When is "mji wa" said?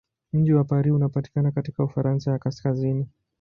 0.33-0.63